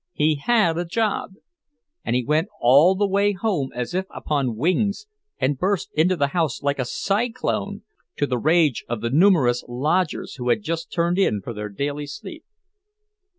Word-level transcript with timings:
He 0.13 0.37
had 0.43 0.79
a 0.79 0.83
job! 0.85 1.33
And 2.03 2.15
he 2.15 2.25
went 2.25 2.47
all 2.59 2.95
the 2.95 3.07
way 3.07 3.33
home 3.33 3.69
as 3.75 3.93
if 3.93 4.07
upon 4.09 4.55
wings, 4.55 5.05
and 5.37 5.59
burst 5.59 5.91
into 5.93 6.15
the 6.15 6.29
house 6.29 6.63
like 6.63 6.79
a 6.79 6.85
cyclone, 6.85 7.83
to 8.17 8.25
the 8.25 8.39
rage 8.39 8.83
of 8.89 9.01
the 9.01 9.11
numerous 9.11 9.63
lodgers 9.67 10.37
who 10.37 10.49
had 10.49 10.63
just 10.63 10.91
turned 10.91 11.19
in 11.19 11.39
for 11.39 11.53
their 11.53 11.69
daily 11.69 12.07
sleep. 12.07 12.43